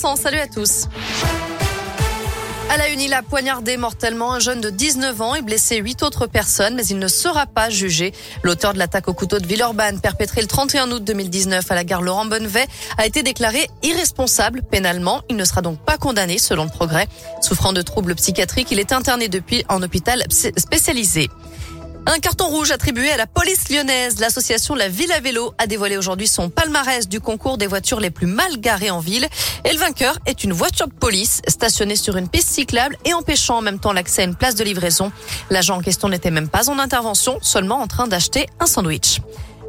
Salut 0.00 0.38
à 0.38 0.46
tous. 0.46 0.86
À 2.70 2.78
la 2.78 2.88
une, 2.88 3.02
il 3.02 3.12
a 3.12 3.22
poignardé 3.22 3.76
mortellement 3.76 4.32
un 4.32 4.38
jeune 4.38 4.62
de 4.62 4.70
19 4.70 5.20
ans 5.20 5.34
et 5.34 5.42
blessé 5.42 5.76
huit 5.76 6.02
autres 6.02 6.26
personnes, 6.26 6.74
mais 6.74 6.86
il 6.86 6.98
ne 6.98 7.06
sera 7.06 7.44
pas 7.44 7.68
jugé. 7.68 8.14
L'auteur 8.42 8.72
de 8.72 8.78
l'attaque 8.78 9.08
au 9.08 9.12
couteau 9.12 9.38
de 9.38 9.46
Villeurbanne, 9.46 10.00
perpétrée 10.00 10.40
le 10.40 10.46
31 10.46 10.90
août 10.92 11.04
2019 11.04 11.70
à 11.70 11.74
la 11.74 11.84
gare 11.84 12.00
Laurent 12.00 12.24
Bonnevet, 12.24 12.66
a 12.96 13.04
été 13.04 13.22
déclaré 13.22 13.68
irresponsable 13.82 14.62
pénalement. 14.62 15.20
Il 15.28 15.36
ne 15.36 15.44
sera 15.44 15.60
donc 15.60 15.78
pas 15.80 15.98
condamné, 15.98 16.38
selon 16.38 16.64
le 16.64 16.70
progrès. 16.70 17.06
Souffrant 17.42 17.74
de 17.74 17.82
troubles 17.82 18.14
psychiatriques, 18.14 18.70
il 18.70 18.80
est 18.80 18.92
interné 18.92 19.28
depuis 19.28 19.64
en 19.68 19.82
hôpital 19.82 20.24
spécialisé. 20.30 21.28
Un 22.06 22.18
carton 22.18 22.46
rouge 22.46 22.70
attribué 22.70 23.10
à 23.10 23.16
la 23.16 23.26
police 23.26 23.68
lyonnaise. 23.68 24.20
L'association 24.20 24.74
La 24.74 24.88
Ville 24.88 25.12
à 25.12 25.20
Vélo 25.20 25.54
a 25.58 25.66
dévoilé 25.66 25.96
aujourd'hui 25.96 26.26
son 26.26 26.48
palmarès 26.48 27.08
du 27.08 27.20
concours 27.20 27.58
des 27.58 27.66
voitures 27.66 28.00
les 28.00 28.10
plus 28.10 28.26
mal 28.26 28.58
garées 28.58 28.90
en 28.90 29.00
ville. 29.00 29.28
Et 29.64 29.72
le 29.72 29.78
vainqueur 29.78 30.18
est 30.26 30.42
une 30.42 30.52
voiture 30.52 30.88
de 30.88 30.94
police 30.94 31.42
stationnée 31.46 31.96
sur 31.96 32.16
une 32.16 32.28
piste 32.28 32.48
cyclable 32.48 32.96
et 33.04 33.12
empêchant 33.12 33.58
en 33.58 33.62
même 33.62 33.78
temps 33.78 33.92
l'accès 33.92 34.22
à 34.22 34.24
une 34.24 34.34
place 34.34 34.54
de 34.54 34.64
livraison. 34.64 35.12
L'agent 35.50 35.76
en 35.76 35.82
question 35.82 36.08
n'était 36.08 36.30
même 36.30 36.48
pas 36.48 36.70
en 36.70 36.78
intervention, 36.78 37.38
seulement 37.42 37.80
en 37.80 37.86
train 37.86 38.08
d'acheter 38.08 38.46
un 38.60 38.66
sandwich. 38.66 39.20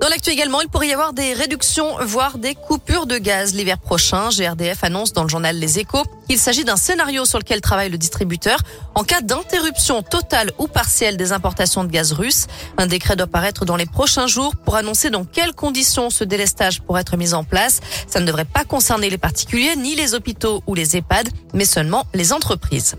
Dans 0.00 0.06
l'actu 0.08 0.30
également, 0.30 0.60
il 0.60 0.68
pourrait 0.68 0.88
y 0.88 0.92
avoir 0.92 1.12
des 1.12 1.32
réductions, 1.32 1.96
voire 2.02 2.38
des 2.38 2.54
coupures 2.54 3.06
de 3.06 3.18
gaz 3.18 3.52
l'hiver 3.52 3.78
prochain. 3.78 4.28
GRDF 4.28 4.84
annonce 4.84 5.12
dans 5.12 5.24
le 5.24 5.28
journal 5.28 5.58
Les 5.58 5.80
Échos 5.80 6.04
qu'il 6.28 6.38
s'agit 6.38 6.64
d'un 6.64 6.76
scénario 6.76 7.24
sur 7.24 7.38
lequel 7.40 7.60
travaille 7.60 7.90
le 7.90 7.98
distributeur 7.98 8.60
en 8.94 9.02
cas 9.02 9.22
d'interruption 9.22 10.02
totale 10.02 10.52
ou 10.58 10.68
partielle 10.68 11.16
des 11.16 11.32
importations 11.32 11.82
de 11.82 11.90
gaz 11.90 12.12
russe. 12.12 12.46
Un 12.76 12.86
décret 12.86 13.16
doit 13.16 13.26
paraître 13.26 13.64
dans 13.64 13.76
les 13.76 13.86
prochains 13.86 14.28
jours 14.28 14.54
pour 14.54 14.76
annoncer 14.76 15.10
dans 15.10 15.24
quelles 15.24 15.54
conditions 15.54 16.10
ce 16.10 16.22
délestage 16.22 16.80
pourrait 16.80 17.00
être 17.00 17.16
mis 17.16 17.34
en 17.34 17.42
place. 17.42 17.80
Ça 18.06 18.20
ne 18.20 18.26
devrait 18.26 18.44
pas 18.44 18.64
concerner 18.64 19.10
les 19.10 19.18
particuliers, 19.18 19.74
ni 19.74 19.96
les 19.96 20.14
hôpitaux 20.14 20.62
ou 20.68 20.74
les 20.74 20.96
EHPAD, 20.96 21.28
mais 21.54 21.64
seulement 21.64 22.06
les 22.14 22.32
entreprises. 22.32 22.94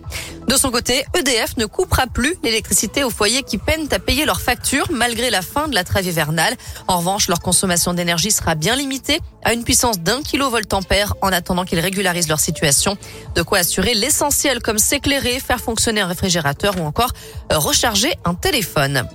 De 0.50 0.58
son 0.58 0.72
côté, 0.72 1.06
EDF 1.16 1.58
ne 1.58 1.68
coupera 1.68 2.08
plus 2.08 2.36
l'électricité 2.44 3.04
aux 3.04 3.12
foyers 3.12 3.44
qui 3.44 3.60
peinent 3.60 3.88
à 3.92 4.00
payer 4.00 4.26
leurs 4.26 4.42
factures 4.42 4.88
malgré 4.90 5.30
la 5.30 5.44
fin 5.44 5.68
de 5.68 5.76
la 5.76 5.84
trêve 5.84 6.08
hivernale. 6.08 6.56
En 6.88 6.98
revanche, 6.98 7.28
leur 7.28 7.40
consommation 7.40 7.94
d'énergie 7.94 8.32
sera 8.32 8.56
bien 8.56 8.76
limitée 8.76 9.20
à 9.44 9.54
une 9.54 9.64
puissance 9.64 10.00
d'un 10.00 10.24
kilovoltampère 10.24 11.14
en 11.22 11.32
attendant 11.32 11.66
qu'ils 11.66 11.80
régularisent 11.80 12.30
leur 12.30 12.40
situation. 12.40 12.98
De 13.36 13.44
quoi 13.44 13.60
assurer 13.60 13.94
l'essentiel 13.94 14.60
comme 14.60 14.80
s'éclairer, 14.80 15.40
faire 15.40 15.60
fonctionner 15.60 16.02
un 16.02 16.08
réfrigérateur 16.08 16.74
ou 16.80 16.84
encore 16.84 17.14
recharger 17.52 18.12
un 18.26 18.34
téléphone. 18.34 19.08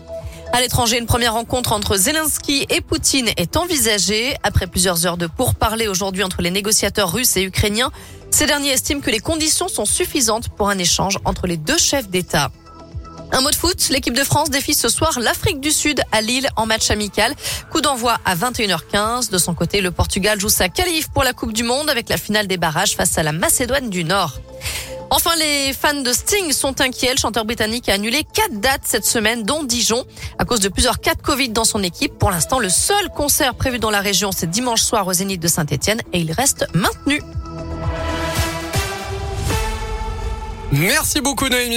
À 0.55 0.61
l'étranger, 0.61 0.99
une 0.99 1.07
première 1.07 1.33
rencontre 1.33 1.73
entre 1.73 1.97
Zelensky 1.97 2.65
et 2.71 2.81
Poutine 2.81 3.29
est 3.37 3.57
envisagée. 3.57 4.37
Après 4.45 4.69
plusieurs 4.69 5.05
heures 5.05 5.17
de 5.17 5.27
pourparlers 5.27 5.89
aujourd'hui 5.89 6.23
entre 6.23 6.43
les 6.43 6.53
négociateurs 6.53 7.13
russes 7.13 7.37
et 7.37 7.43
ukrainiens, 7.43 7.91
ces 8.31 8.47
derniers 8.47 8.71
estiment 8.71 9.01
que 9.01 9.11
les 9.11 9.19
conditions 9.19 9.67
sont 9.67 9.85
suffisantes 9.85 10.51
pour 10.51 10.69
un 10.69 10.79
échange 10.79 11.19
entre 11.25 11.49
les 11.49 11.57
deux 11.57 11.77
chefs 11.77 12.09
d'État. 12.09 12.53
Un 13.33 13.41
mot 13.41 13.51
de 13.51 13.57
foot, 13.57 13.89
l'équipe 13.91 14.15
de 14.15 14.23
France 14.23 14.49
défie 14.49 14.75
ce 14.75 14.89
soir 14.89 15.19
l'Afrique 15.19 15.59
du 15.59 15.73
Sud 15.73 16.01
à 16.13 16.21
Lille 16.21 16.49
en 16.55 16.67
match 16.67 16.89
amical. 16.93 17.35
Coup 17.73 17.81
d'envoi 17.81 18.19
à 18.25 18.37
21h15. 18.37 19.33
De 19.33 19.39
son 19.39 19.55
côté, 19.55 19.81
le 19.81 19.91
Portugal 19.91 20.39
joue 20.39 20.49
sa 20.49 20.69
qualif 20.69 21.09
pour 21.09 21.25
la 21.25 21.33
Coupe 21.33 21.53
du 21.53 21.65
Monde 21.65 21.91
avec 21.91 22.09
la 22.09 22.17
finale 22.17 22.47
des 22.47 22.59
barrages 22.59 22.95
face 22.95 23.19
à 23.19 23.25
la 23.25 23.33
Macédoine 23.33 23.91
du 23.91 24.05
Nord. 24.05 24.39
Enfin, 25.11 25.31
les 25.37 25.73
fans 25.73 26.01
de 26.01 26.13
Sting 26.13 26.53
sont 26.53 26.81
inquiets. 26.81 27.13
Le 27.13 27.19
chanteur 27.19 27.45
britannique 27.45 27.89
a 27.89 27.95
annulé 27.95 28.25
quatre 28.33 28.61
dates 28.61 28.83
cette 28.85 29.05
semaine, 29.05 29.43
dont 29.43 29.63
Dijon, 29.63 30.05
à 30.39 30.45
cause 30.45 30.61
de 30.61 30.69
plusieurs 30.69 31.01
cas 31.01 31.15
de 31.15 31.23
Covid 31.23 31.51
dans 31.51 31.65
son 31.65 31.83
équipe. 31.83 32.19
Pour 32.19 32.31
l'instant, 32.31 32.59
le 32.59 32.69
seul 32.69 33.09
concert 33.11 33.55
prévu 33.55 33.79
dans 33.79 33.91
la 33.91 34.01
région, 34.01 34.31
c'est 34.33 34.51
dimanche 34.51 34.83
soir 34.83 35.07
au 35.07 35.13
Zénith 35.13 35.41
de 35.41 35.49
Saint-Etienne 35.49 36.01
et 36.13 36.21
il 36.21 36.33
reste 36.33 36.67
maintenu. 36.75 37.21
Merci 40.73 41.21
beaucoup 41.21 41.49
Noémie. 41.49 41.73